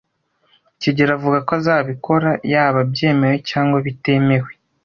[0.81, 4.51] kigeli avuga ko azabikora yaba byemewe cyangwa bitemewe.